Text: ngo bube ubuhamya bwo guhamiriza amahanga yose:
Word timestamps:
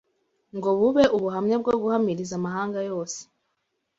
ngo 0.57 0.69
bube 0.79 1.03
ubuhamya 1.15 1.55
bwo 1.61 1.73
guhamiriza 1.81 2.33
amahanga 2.39 2.79
yose: 2.89 3.19